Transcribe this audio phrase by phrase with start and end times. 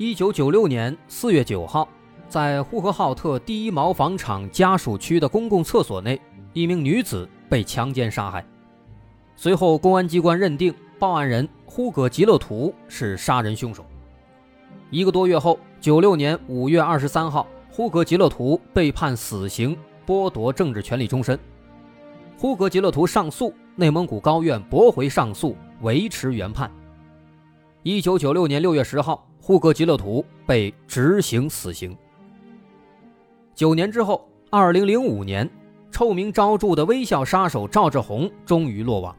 [0.00, 1.86] 一九九六年四月九号，
[2.26, 6.18] 在呼和浩特第一毛纺厂家属区的公共厕所内，
[6.54, 8.42] 一名女子被强奸杀害。
[9.36, 13.84] 随后，公安机关认定报案人呼格吉勒图是杀人凶手。
[14.88, 21.38] 一个多月后，九六年五月二十三号，呼格吉勒图被判死刑，剥夺政治权利终身。
[22.38, 26.70] 呼格吉勒图上诉，内蒙古高院驳回上诉，维持原判。
[27.82, 31.98] 一九九六年六月十号，呼格吉勒图被执行死刑。
[33.52, 35.50] 九年之后，二零零五年，
[35.90, 39.16] 臭名昭著的微笑杀手赵志红终于落网。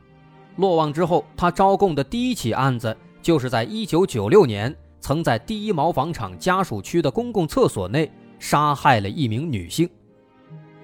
[0.56, 8.10] 落网之后，他招供的第一起案子，就是在一九九六年曾在第一毛纺厂家属区的公共厕所内
[8.40, 9.90] 杀害了一名女性。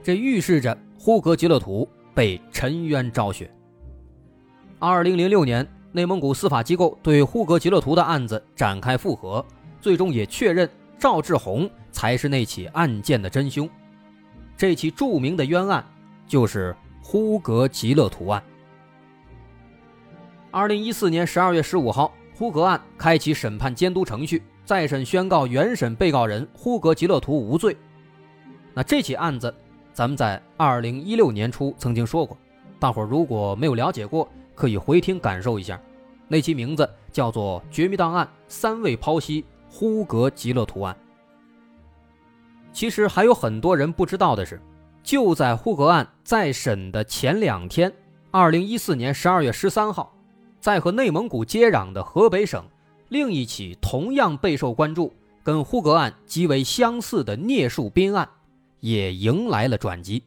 [0.03, 1.87] 这预示着呼格吉勒图。
[2.13, 3.47] 被沉冤昭雪。
[4.79, 5.65] 二零零六年，
[5.97, 9.43] 内蒙古司法机构对呼格吉勒图的案子展开复核，
[9.81, 13.67] 最终也确认赵志红才是那起案件的真凶。
[14.55, 15.83] 这起著名的冤案
[16.27, 18.43] 就是呼格吉勒图案。
[20.51, 27.75] 二零一四年十二月十五号，呼格案开启审判监督程序，再审宣告原审被告人呼格吉勒图无罪。
[28.75, 29.51] 那这起案子。
[29.93, 32.37] 咱们在二零一六年初曾经说过，
[32.79, 35.81] 大伙如果没有了解过，可以回听感受一下。
[36.27, 40.95] 那期名字叫做《绝密档案：三位剖析呼格吉勒图案》。
[42.73, 44.61] 其实还有很多人不知道的是，
[45.03, 47.91] 就在呼格案再审的前两天，
[48.29, 50.13] 二零一四年十二月十三号，
[50.59, 52.63] 在和内蒙古接壤的河北省，
[53.09, 58.27] 另一起同样备受关注、跟呼格案极为相似的聂树斌案。
[58.79, 60.21] 也迎来了转机。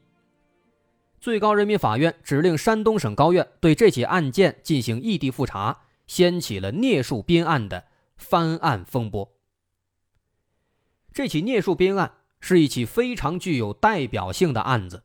[1.20, 5.78] 最高人民法院指令山东省高院对这起案件进行异地复查，
[6.10, 7.84] 掀起了聂树斌案的
[8.16, 9.32] 翻案风波。
[11.12, 15.04] 这起聂树斌案是一起非常具有代表性的案子，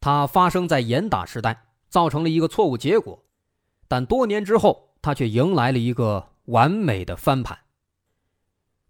[0.00, 3.24] 它发生在严打时代，造成了一个错误结果，
[3.86, 7.56] 但多年之后，它却迎来了一个完美的翻盘。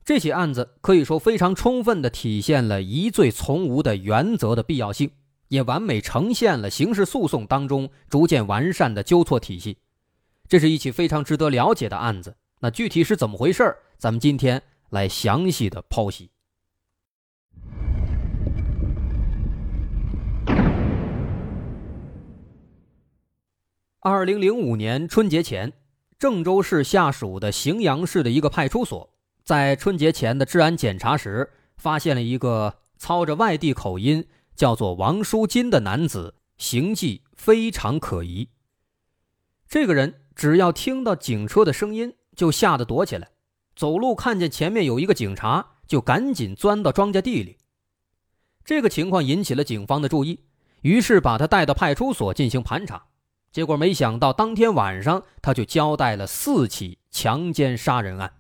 [0.07, 5.11] 这起案子可以说非常充分地体现了疑罪从无的原则的必要性，
[5.49, 9.77] 也完美呈现了刑事诉讼当中逐渐完善的纠错体系。
[10.49, 12.37] 这是一起非常值得了解的案子。
[12.61, 16.31] 那具体是怎么回事咱们今天来详细的剖析。
[24.01, 25.73] 二零零五年春节前，
[26.19, 29.09] 郑州市下属的荥阳市的一个派出所。
[29.45, 38.49] 在春节前的治安检查时，发现了一个操着外地口音、叫做王书金的男子，行迹非常可疑。
[39.69, 43.29] 这个人只要听到警车的声音，就吓得躲起来；
[43.77, 47.59] 走路看见前面有一个警察，就赶紧钻到庄稼地里。
[48.65, 50.45] 这个情况引起了警方的注意，
[50.83, 53.05] 于是把他带到派出所进行盘查。
[53.51, 58.33] 结果没想到，当天晚上他就交代了四起强奸杀人案。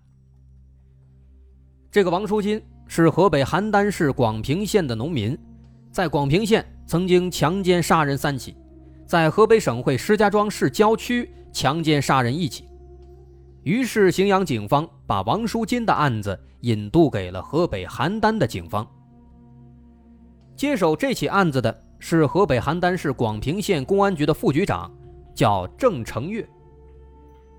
[1.91, 5.38] 这个王书金是河北邯郸市广平县的农民，
[5.91, 8.56] 在广平县曾经强奸杀人三起，
[9.06, 12.69] 在河北省会石家庄市郊区强奸杀人一起。
[13.63, 18.87] 于是荥阳警方把王书金的案子引渡给了河北邯郸的警方。
[20.57, 24.91] 接手这起案子的是河北邯郸市广平县公安局的副局长，
[25.34, 26.49] 叫郑成月。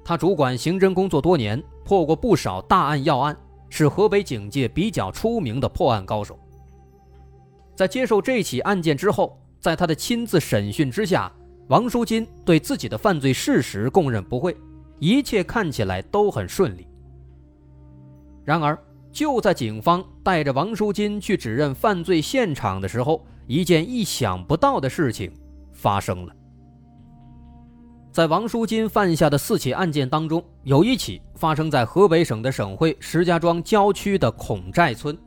[0.04, 3.38] 他主管刑侦工作多年，破过不少大案要案。
[3.76, 6.38] 是河北警界比较出名的破案高手。
[7.74, 11.34] 在接受这起案件之后，在他的亲自审讯之下，
[11.74, 14.56] 王书金对自己的犯罪事实供认不讳，
[15.00, 16.88] 一切看起来都很顺利。
[18.46, 18.78] 然而，
[19.12, 25.34] 就在警方带着王书金去指认犯罪现场的时候，一件意想不到的事情
[25.72, 26.36] 发生了。
[28.12, 35.18] 在王书金犯下的四起案件当中，有一起发生在河北省的省会石家庄郊区的孔寨村。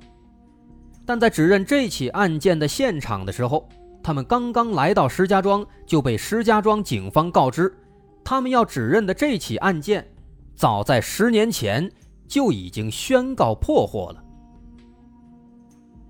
[1.05, 3.69] 但在指认这起案件的现场的时候，
[4.06, 7.76] 他们刚刚来到石家庄，就被石家庄警方告知，
[8.23, 10.06] 他们要指认的这起案件，
[10.55, 11.91] 早在十年前
[12.29, 14.23] 就已经宣告破获了，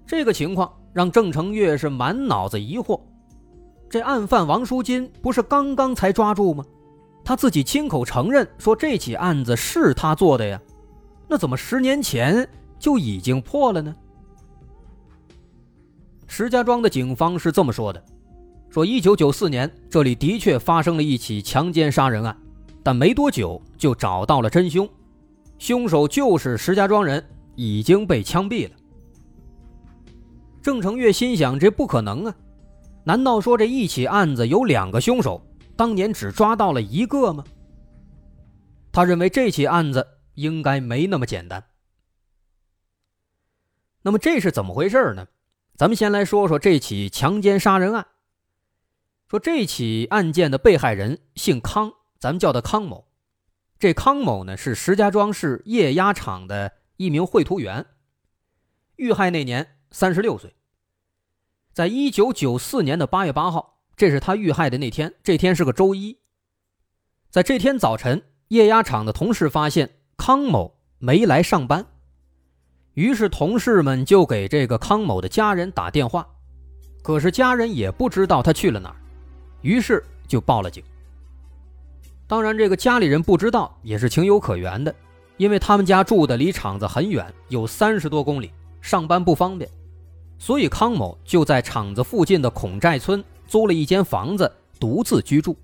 [0.07, 3.01] 这个情况让郑成月是满脑子疑惑：
[3.89, 6.63] 这案犯王书金不是刚刚才抓住吗？
[7.25, 10.61] 他自己亲口承认说这起案子是他做的呀，
[11.27, 12.47] 那怎么十年前
[12.79, 13.97] 就已经破了呢？
[16.27, 18.05] 石家庄的警方是这么说的：
[18.69, 22.37] 说一九九四年这里的确发生了一起强奸杀人案，
[22.83, 24.89] 但没多久就找到了真凶，
[25.59, 27.25] 凶手就是石家庄人，
[27.55, 28.75] 已经被枪毙了。
[30.61, 32.35] 郑成月心想：这不可能啊！
[33.05, 35.41] 难道说这一起案子有两个凶手？
[35.77, 37.45] 当年只抓到了一个吗？
[38.91, 41.63] 他认为这起案子应该没那么简单。
[44.03, 45.27] 那么这是怎么回事呢？
[45.77, 48.07] 咱们先来说说这起强奸杀人案。
[49.29, 53.09] 说这起案件的被害人姓康，咱们叫他康某。
[53.79, 57.87] 这康某呢是石家庄市液压厂的一名绘图员。
[58.97, 60.55] 遇害那年三十六岁。
[61.73, 63.75] 在一九九四年的八月八号。
[63.97, 66.19] 这是他遇害的那天，这天是个周一。
[67.31, 71.87] 在这天早晨，液压厂的同事发现康某没来上班，
[72.97, 76.27] 于是同事们就给这个康某的家人打电话，
[77.03, 78.97] 可是家人也不知道他去了哪儿，
[79.61, 80.83] 于是就报了警。
[82.27, 84.95] 当然，这个家里人不知道也是情有可原的，
[85.37, 88.51] 因为他们家住的离厂子很远，有三十多公里，
[88.81, 89.71] 上班不方便，
[90.39, 93.23] 所以康某就在厂子附近的孔寨村。
[93.47, 94.51] 租了一间房子，
[94.81, 95.55] 独自居住。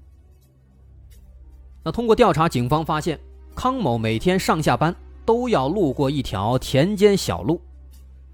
[1.82, 3.18] 那通过调查，警方发现
[3.56, 4.94] 康某每天上下班
[5.24, 7.60] 都要路过一条田间小路，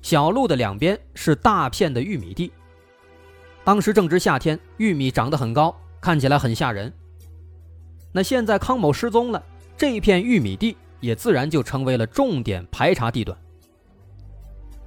[0.03, 2.53] 小路的两边是大片的玉米地。
[3.65, 6.93] 当时正值夏天，玉米长得很高，看起来很吓人。
[8.13, 9.43] 那现在康某失踪了，
[9.77, 13.37] 这片玉米地也自然就成为了重点排查地段。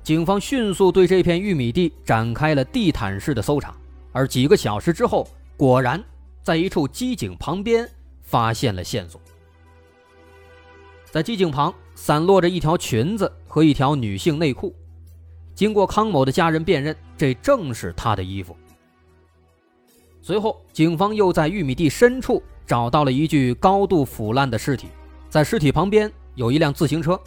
[0.03, 3.75] 警方迅速对这片玉米地展开了地毯式的搜查。
[4.11, 6.03] 而几个小时之后，果然
[6.41, 7.87] 在一处机井旁边
[8.23, 9.21] 发现了线索。
[11.11, 14.75] 在机井旁散落着一条裙子和一条女性内裤，
[15.53, 18.57] 经过康某的家人辨认，这正是他的衣服。
[20.19, 24.87] 随后，警方又在玉米地深处找到了一具高度腐烂的尸体，
[25.29, 27.21] 在尸体旁边有一辆自行车，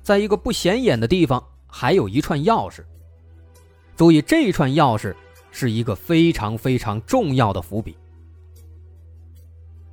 [0.00, 2.84] 在一个不显眼的地方还有一串钥匙。
[3.96, 5.12] 注意，这串钥匙。
[5.52, 7.96] 是一个非常非常重要的伏笔。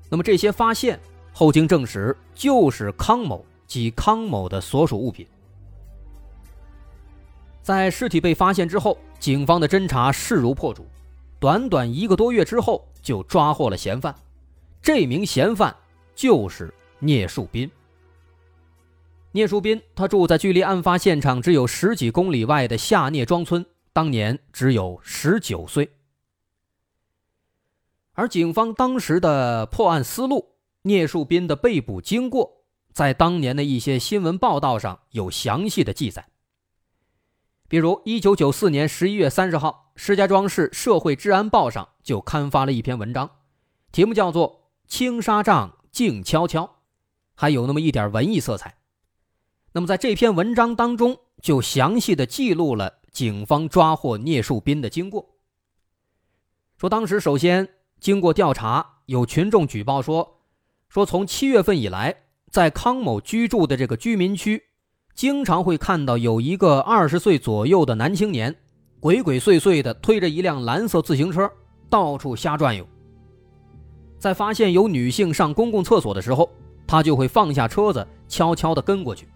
[0.07, 0.99] 那么这些发现
[1.33, 5.27] 后经证实，就是康某及康某的所属物品。
[7.61, 10.85] 在尸体被发现之后，警方的侦查势如破竹，
[11.39, 14.15] 短短一个多月之后就抓获了嫌犯。
[14.81, 15.75] 这名嫌犯
[16.15, 17.69] 就是聂树斌。
[19.33, 23.65] 聂树斌他住在距离案发现场只有十几公里外的下聂庄村。
[23.91, 25.89] 当年只有十九岁，
[28.13, 32.56] 而警方当时的破案思路、聂树斌的被捕经过，
[32.97, 36.29] 在当年的一些新闻报道上有详细的记载。
[37.67, 43.29] 比如，一九九四年十一月三十号，石家庄市社会治安报上就刊发了一篇文章，
[43.91, 44.51] 题目叫做
[44.87, 46.63] 《青纱帐静悄悄》，
[47.35, 48.79] 还有那么一点文艺色彩。
[49.73, 53.01] 那么，在这篇文章当中，就详细的记录了。
[53.11, 55.35] 警方抓获聂树斌的经过，
[56.79, 60.41] 说当时首先经过调查，有群众举报说，
[60.89, 64.61] 说从七月份以来，在康某居住的这个居民区，
[65.13, 68.55] 经常会看到有一个二十岁左右的男青年，
[68.99, 71.49] 鬼鬼祟祟的推着一辆蓝色自行车
[71.89, 72.87] 到处瞎转悠。
[74.17, 76.49] 在发现有女性上公共厕所的时候，
[76.87, 79.27] 他就会放下车子，悄悄地跟过去。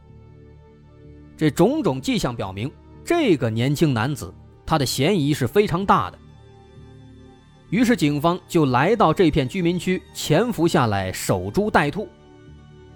[1.38, 2.72] 这种种迹象表明。
[3.03, 4.32] 这个年轻男子，
[4.63, 6.20] 他的嫌疑是非常大的。
[7.72, 12.08] 于是警方就来到这片居民区潜伏下来守株待兔。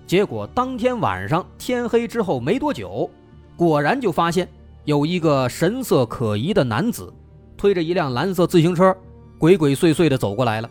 [0.08, 3.10] 结果当天晚上天黑之后没多久，
[3.56, 4.48] 果然就发现
[4.84, 7.12] 有一个神色可疑的男子，
[7.58, 8.96] 推着一辆蓝色自行车，
[9.40, 10.70] 鬼鬼祟祟地走过来了。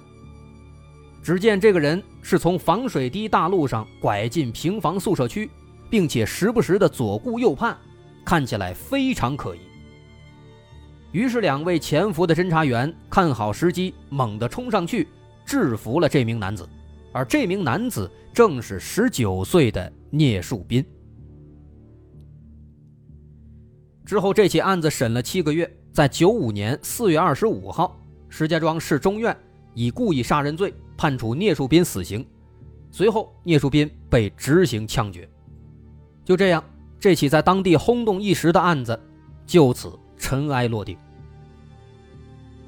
[1.23, 5.51] 只见这个人是从防水堤大路上拐进平房宿舍区，
[5.91, 7.77] 并且时不时的左顾右盼。
[8.25, 9.59] 看起来非常可疑，
[11.13, 15.07] 于是两位潜伏的侦查员看好时机，猛地冲上去
[15.45, 16.67] 制服了这名男子，
[17.13, 20.85] 而这名男子正是十九岁的聂树斌。
[24.05, 27.97] 之后，这起案子审了七个月，在九五年四月二十五号，
[28.29, 29.35] 石家庄市中院
[29.73, 32.27] 以故意杀人罪判处聂树斌死刑，
[32.91, 35.29] 随后聂树斌被执行枪决。
[36.25, 36.63] 就这样。
[37.01, 38.99] 这起在当地轰动一时的案子，
[39.45, 40.97] 就此尘埃落定。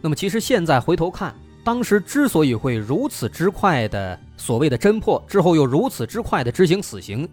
[0.03, 1.35] 那么，其实现在回头看，
[1.67, 7.29] 当时之所以会如此之快的所谓的侦破，之后又如此之快的执行死刑，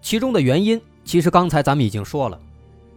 [0.00, 2.40] 其中的原因，其实刚才咱们已经说了，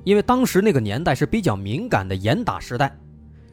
[0.03, 2.95] 因为当时那个年代是比较敏感的严打时代，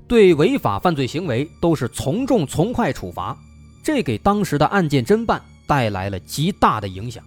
[0.07, 3.35] 对违法犯罪行为都是从重从快处罚，
[3.83, 7.25] 这给当时的案件侦办带来了极大的影响。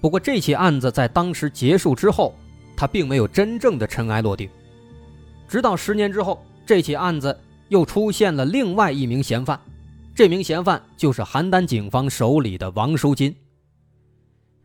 [0.00, 2.32] 不过，这起案子在当时结束之后，
[2.76, 4.48] 它并没有真正的尘埃落定，
[5.48, 6.40] 直到十年之后。
[6.66, 7.38] 这起案子
[7.74, 9.60] 又出现了另外一名嫌犯，
[10.14, 13.34] 这名嫌犯就是邯郸警方手里的王书金。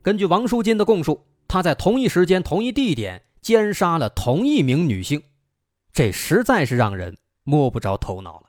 [0.03, 5.23] 根据王书金的供述，他在同一时间、同一地点奸杀了同一名女性，
[5.91, 8.45] 这实在是让人摸不着头脑了。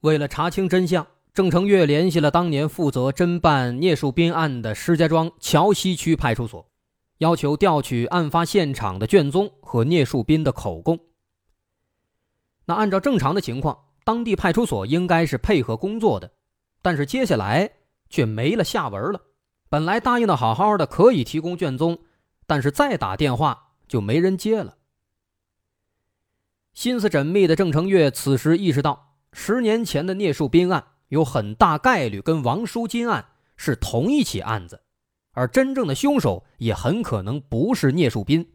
[0.00, 1.06] 为了查清真相。
[1.34, 6.70] 郑成月联系了当年负责侦办聂树斌案的石家庄桥西区派出所，
[7.18, 10.98] 要求调取案发现场的卷宗和聂树斌的口供。
[12.66, 16.32] 那按照正常的情况，当地派出所应该是配合工作的，
[16.82, 17.70] 但是接下来
[18.10, 19.22] 却没了下文了。
[19.70, 22.00] 本来答应的好好的，可以提供卷宗，
[22.46, 24.76] 但是再打电话就没人接了。
[26.74, 30.84] 心思缜密的郑成月此时意识到，十年前的聂树斌案。
[31.12, 33.22] 有很大概率跟王书金案
[33.58, 34.80] 是同一起案子，
[35.32, 38.48] 而真正的凶手也很可能不是聂树斌。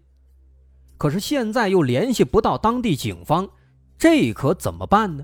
[0.98, 3.48] 可是现在又联系不到当地警方，
[3.96, 5.24] 这可怎么办呢？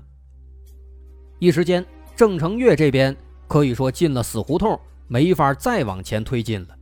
[1.40, 3.16] 一时间，郑成月这边
[3.48, 6.78] 可以说进了死胡同，没法再往前推进了。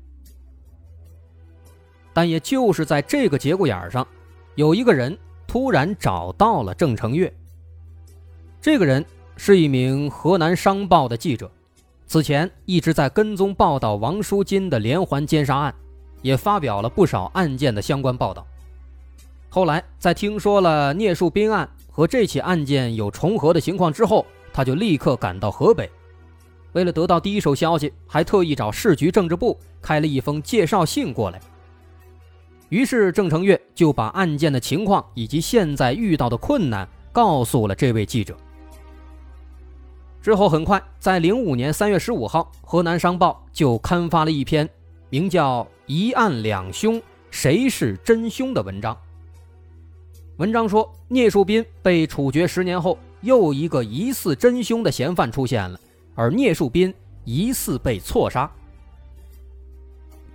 [2.12, 4.06] 但也就是在这个节骨眼上，
[4.56, 5.16] 有一个人
[5.46, 7.34] 突然找到了郑成月。
[8.60, 9.02] 这个人。
[9.36, 11.50] 是一名河南商报的记者，
[12.06, 15.74] 此前一直在跟踪报道王书金的连环奸杀案，
[16.20, 18.46] 也发表了不少案件的相关报道。
[19.48, 25.90] 后来在听说了聂树斌案和这起案件有重合的情况之后，他就立刻赶到河北，
[26.72, 31.40] 为了得到第一手消息，还特意找市局政治部开了一封介绍信过来。
[32.68, 38.36] 于是郑成月就把案件的情况以及现在遇到的困难告诉了这位记者。
[40.22, 44.68] 之后很快，在零五年三月十五号，河南商报就刊发了一篇
[45.10, 47.02] 名叫《一案两凶，
[47.32, 48.96] 谁是真凶》的文章。
[50.36, 55.80] 文章说，聂树斌被处决十年后，又一个疑似真凶的嫌犯出现了，
[56.14, 58.48] 而聂树斌疑似被错杀。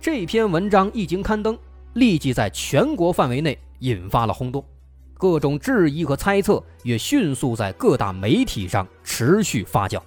[0.02, 1.58] 这篇文章一经刊登，
[1.94, 4.62] 立即在全国范围内引发了轰动。
[5.18, 10.00] 各种质疑和猜测也迅速在各大媒体上持续发酵，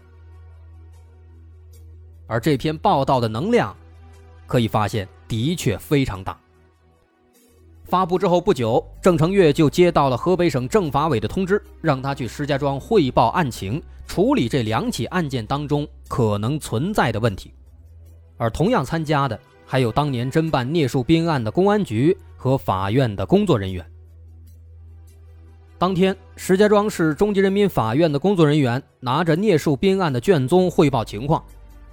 [2.28, 3.76] 而这篇报道的能量，
[4.48, 6.40] 可以发现的确非常大。
[7.84, 17.54] 发布之后不久，郑成月就接到了河北省政法委的通知，让他去石家庄汇报案情，处理这两起案件当中可能存在的问题。
[18.38, 23.86] 而同样参加的还有当年侦办聂树斌案的公安局和法院的工作人员。
[25.82, 31.44] 当天，石家庄市中级人民法院的工作人员拿着聂树斌案的卷宗汇报情况，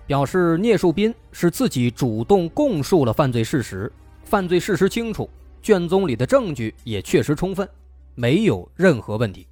[0.06, 3.90] 表示聂树斌是自己主动供述了犯罪事实，
[4.24, 5.26] 犯罪事实清楚，
[5.62, 7.66] 卷宗里的证据也确实充分，
[8.14, 9.46] 没有任何问题。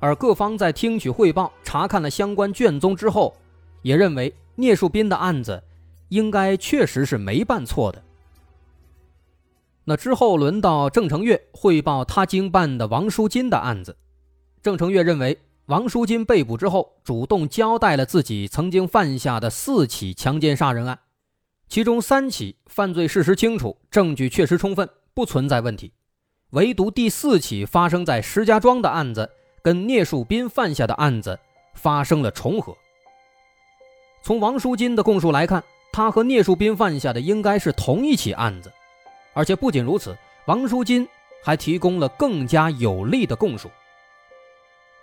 [0.00, 3.32] 而各方在听取汇报、查看了相关卷宗之后，
[3.82, 5.62] 也认为聂树斌的案子
[6.08, 8.02] 应该确实是没办错的。
[9.84, 13.96] 那之后轮到郑成月汇报他经办的王书金的案子，
[14.62, 20.98] 郑成月认为王书金被捕之后，主动交代了自己曾经犯下的四起强奸杀人案，
[21.68, 25.92] 其中三起犯罪事实清楚，证据确实充分，不存在问题，
[26.50, 29.30] 唯独第四起发生在石家庄的案子，
[29.62, 31.38] 跟聂树斌犯下的案子
[31.74, 32.76] 发生了重合。
[34.22, 38.72] 从王书金的供述来看，他和聂树斌犯下的应该是同一起案子。
[39.34, 41.08] 而且不仅如此，王书金
[41.42, 43.70] 还提供了更加有力的供述。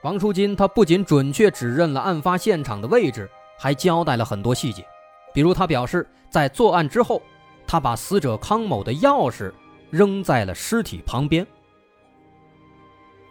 [0.03, 4.85] 王书金他不仅准确指认了案发现场的位置，还交代了很多细节，
[5.33, 7.21] 比如他表示，在作案之后，
[7.67, 9.51] 他把死者康某的钥匙
[9.89, 11.45] 扔在了尸体旁边。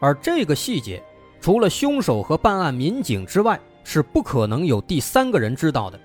[0.00, 1.02] 而这个细节，
[1.40, 5.98] 除了凶手和办案民警之外，是不可能有第三个人知道的。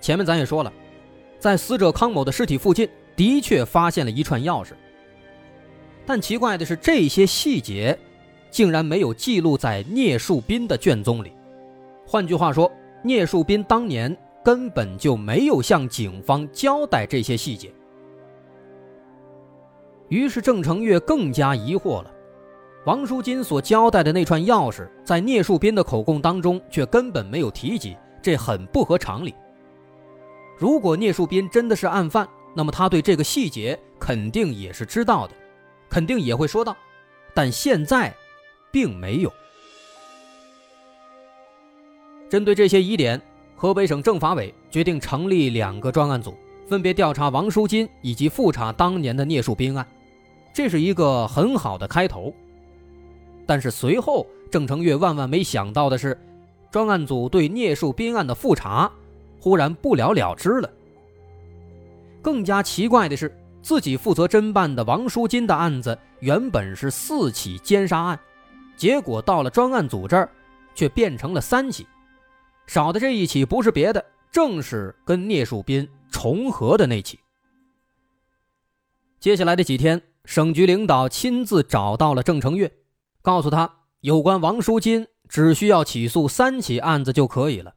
[0.00, 0.72] 前面咱也说了，
[1.38, 2.88] 在死者康某的尸体附近。
[3.22, 4.72] 的确发现了一串钥匙，
[6.04, 7.96] 但奇怪的是，这些细节
[8.50, 11.30] 竟然没有记录在聂树斌的卷宗里。
[12.04, 12.68] 换句话说，
[13.00, 17.72] 聂树斌当年根本就没有向警方交代这些细节。
[20.08, 22.10] 于是郑成月更加疑惑了：
[22.86, 29.32] 王书金所交代的那串钥匙，在聂树斌的口供当中却根本没有提及，这很不合常理。
[30.58, 35.34] 如果聂树斌真的是案犯，那么他对这个细节肯定也是知道的，
[35.88, 36.76] 肯定也会说到，
[37.34, 38.14] 但现在，
[38.70, 39.32] 并没有。
[42.28, 43.20] 针对这些疑点，
[43.56, 46.34] 河北省政法委决定成立两个专案组，
[46.66, 49.86] 分别调查王书金以及复查当年的聂树斌案，
[50.52, 52.34] 这是一个很好的开头。
[53.46, 56.18] 但是随后，郑成月万万没想到的是，
[56.70, 58.90] 专案组对聂树斌案的复查
[59.40, 60.70] 忽然不了了之了。
[62.22, 68.18] 更加奇怪的是，自己负责侦办的王书金的案子原本是四起奸杀案，
[68.76, 70.30] 结果到了专案组这儿，
[70.74, 71.86] 却变成了三起。
[72.66, 77.18] 少的这一起不是别的，正是跟聂树斌重合的那起。
[79.18, 82.72] 接下来的几天，省局领导亲自找到了郑成月，
[83.20, 87.74] 告诉他，有关王书金只需要起诉三起案子就可以了。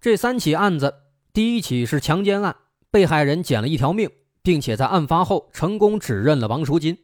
[0.00, 0.94] 这三起案子，
[1.32, 2.56] 第一起是强奸案。
[2.94, 4.08] 被害人捡了一条命，
[4.40, 6.96] 并且在案发后成功指认了王淑金。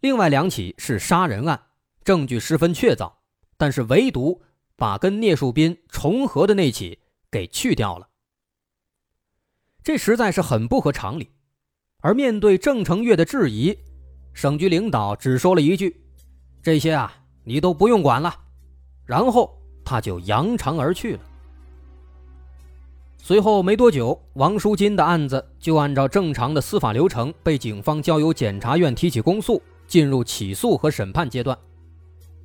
[0.00, 1.62] 另外两起是杀人案，
[2.02, 3.12] 证据十分确凿，
[3.56, 4.42] 但是唯独
[4.74, 6.98] 把跟聂树斌重合的那起
[7.30, 8.08] 给去掉了。
[9.84, 11.30] 这实在是很不合常理。
[12.00, 13.78] 而面对郑成月的质疑，
[14.34, 16.04] 省局领导只说了一句
[16.60, 17.14] ：“这些啊，
[17.44, 18.34] 你都不用管了。”
[19.06, 21.20] 然后他就扬长而去了。
[23.26, 31.58] 随后没多久，王书金的案子就按照正常的司法流程被警方交由检察院提起公诉，进入起诉和审判阶段。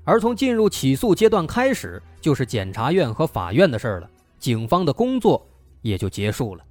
[0.04, 5.46] 而从进入起诉阶段开始，就是检察院和法院的事儿了，警方的工作
[5.84, 6.64] 也就结束了。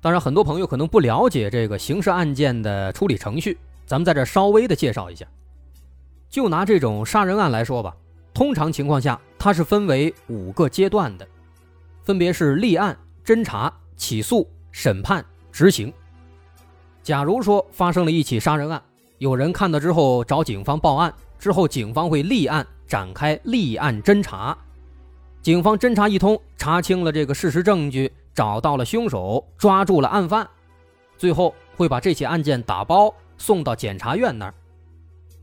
[0.00, 5.26] 当然，很多朋友可能不了解这个刑事案件的处理程序，咱们在这稍微的介绍一下。
[6.30, 7.94] 就拿这种杀人案来说吧，
[8.32, 11.28] 通常情况下，它是分为五个阶段的。
[12.08, 15.92] 分别是立案、侦查、起诉、审判、执行。
[17.02, 18.82] 假如说发生了一起杀人案，
[19.18, 24.56] 有人看到之后找警方报案，之后警方会立案展开立案侦查。
[25.42, 30.48] 警方侦查一通，查清了这个事实证据，找到了凶手，抓住了案犯，
[31.18, 34.54] 最后会把这起案件打包送到检察院那儿。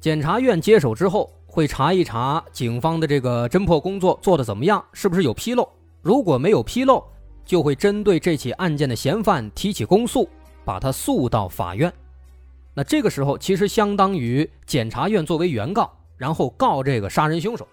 [0.02, 5.70] 检察院接手之后，会查一查警方的这个侦破工作做得怎么样，是不是有纰漏。
[6.06, 7.04] 如果没有纰漏，
[7.44, 10.30] 就会针对这起案件的嫌犯提起公诉，
[10.64, 11.92] 把他诉到法院。
[12.76, 17.68] 那这个时候其实相当于检察院作为原告，然后告这个杀人凶手。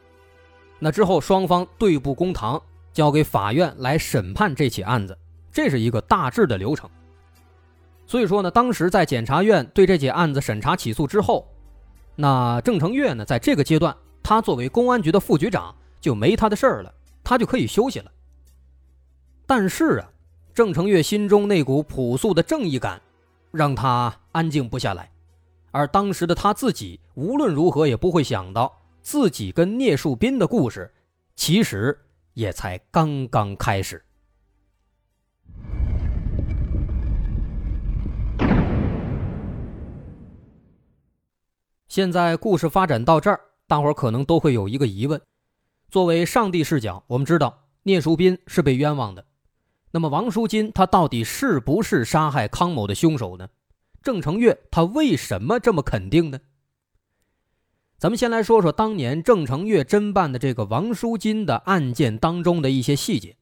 [0.78, 2.58] 那之后双方对簿公堂，
[2.90, 5.14] 交给法院来审判这起案子，
[5.52, 6.88] 这是一个大致的流程。
[8.06, 11.46] 所以说呢，当时在检察院对这起案子审查起诉之后，
[12.16, 18.10] 那郑成月呢，在这个阶段，他作为公安局的副局长就没他的事儿了，他就可以休息了。
[19.54, 20.10] 但是啊，
[20.54, 23.02] 郑成月心中那股朴素的正义感，
[23.50, 25.12] 让他安静不下来。
[25.72, 30.90] 而当时的他自己，无论如何也不会想到，自己跟聂树斌的故事，
[31.36, 31.98] 其实
[32.32, 34.02] 也才刚刚开始。
[41.88, 43.38] 现在故事发展到这儿，
[43.68, 45.20] 大伙儿可能都会有一个疑问：
[45.90, 49.22] 作为上帝视角，我们知道聂树斌是被冤枉的。
[49.92, 53.48] 那么王书金他到底是不是杀害康某的凶手呢？
[54.02, 56.40] 郑成月他为什么这么肯定呢？
[57.98, 63.36] 咱们先来说说当年郑成月侦办的这个王书金的案件当中的一些细节。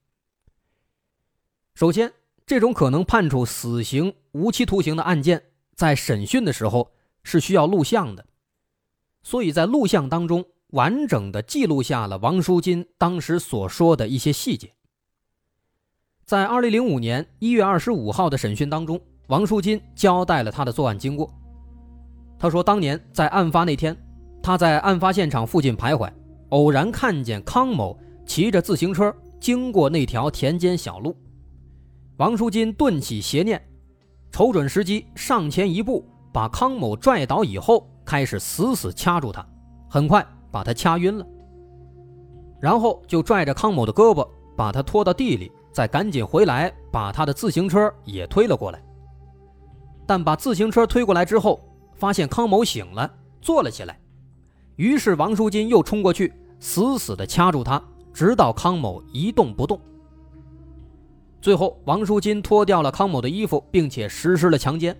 [1.74, 2.12] 首先，
[2.44, 5.42] 这种可能判处死刑、无期徒刑的案件，
[5.74, 8.26] 在审讯的时候是需要录像的，
[9.22, 14.74] 所以在录像当中完整的记录下了王书金当时所说的一些细节。
[16.30, 21.28] 在二零零五年一月二十五号的审讯当中，王书金交代了他的作案经过。
[22.38, 23.96] 他说，当年在案发那天，
[24.40, 26.08] 他在案发现场附近徘徊，
[26.50, 31.16] 偶然看见康某骑着自行车经过那条田间小路。
[32.18, 33.60] 王书金顿起邪念，
[34.30, 39.44] 瞅准时机上前一步，把康某拽倒以后，开始死死掐住他，
[39.88, 41.26] 很快把他掐晕了，
[42.60, 44.24] 然后就拽着康某的胳膊，
[44.56, 45.50] 把他拖到地里。
[45.72, 48.82] 再赶紧回来，把他的自行车也推了过来。
[50.06, 51.60] 但把自行车推过来之后，
[51.94, 53.98] 发现康某醒了，坐了起来。
[54.76, 59.80] 于是王书金又冲过去，死死地掐住他，直到康某一动不动。
[61.40, 64.94] 最后，王淑金脱掉了康某的衣服，并且实施了强奸。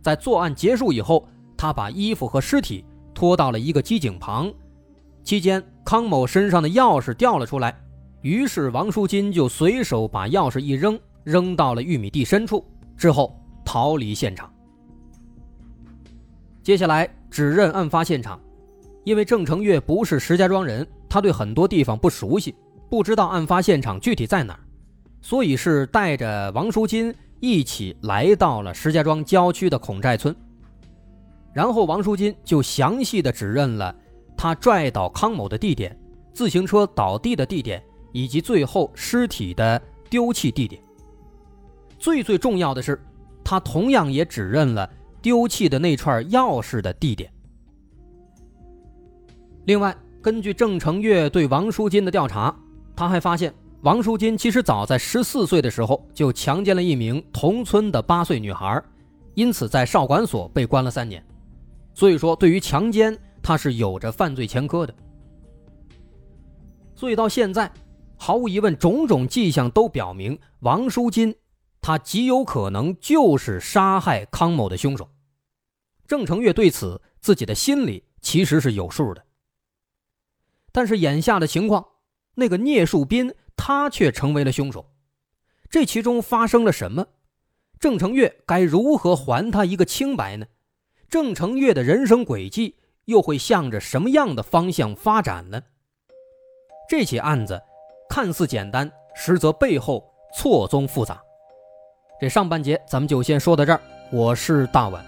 [0.00, 4.52] 在作案结束以后，他把衣服和尸体拖到了一个机井旁。
[5.22, 7.78] 期间，康某身上的钥匙掉了出来，
[8.24, 12.64] 于是王淑金就随手把钥匙一扔，扔到了玉米地深处，
[12.96, 14.50] 之后逃离现场。
[16.62, 18.40] 接下来指认案发现场，
[19.04, 22.54] 因为郑成月不是石家庄人，他对很多地方不熟悉，
[22.88, 24.60] 不知道案发现场具体在哪儿。
[25.20, 30.34] 所以是带着王淑金一起来到了石家庄郊区的孔寨村，
[31.52, 33.94] 然后王淑金就详细的指认了
[34.34, 35.94] 他拽倒康某的地点、
[36.32, 37.84] 自行车倒地的地点
[38.14, 40.80] 以及最后尸体的丢弃地点。
[41.98, 42.98] 最最重要的是，
[43.42, 44.88] 他同样也指认了
[45.20, 47.30] 丢弃的那串钥匙的地点。
[49.66, 52.54] 另外，根据郑成月对王淑金的调查，
[52.96, 53.52] 他还发现。
[53.82, 58.82] 王淑金其实早在十四岁的时候就强奸了一名同村的八岁女孩，
[59.34, 61.22] 因此在少管所被关了三年。
[61.92, 64.94] 所以说，对于强奸，他是有着犯罪前科的。
[66.94, 67.70] 所以到现在，
[68.16, 71.36] 毫无疑问，种种迹象都表明王淑金
[71.80, 75.10] 他极有可能就是杀害康某的凶手。
[76.06, 79.24] 郑成月对此自己的心里其实是有数的，
[80.72, 81.86] 但是眼下的情况，
[82.34, 83.34] 那个聂树斌。
[83.56, 84.90] 他却成为了凶手，
[85.70, 87.06] 这其中发生了什么？
[87.78, 90.46] 郑成月该如何还他一个清白呢？
[91.08, 92.74] 郑成月的人生轨迹
[93.04, 95.62] 又会向着什么样的方向发展呢？
[96.88, 97.62] 这起案子
[98.14, 100.00] 看似简单，实则背后
[100.32, 101.20] 错综复杂。
[102.20, 103.80] 这上半节咱们就先说到这儿。
[104.12, 105.04] 我是大碗，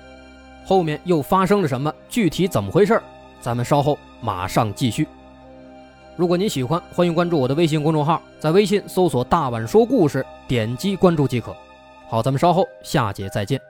[0.64, 1.95] 后面又发生了什么？
[2.09, 3.01] 具体怎么回事？
[3.40, 5.07] 咱们稍后马上继续。
[6.16, 11.55] 如果您喜欢，欢迎关注我的微信公众号，在微信搜索“大碗说故事”，点击关注即可。
[12.09, 13.61] 好，咱们稍后下节再见。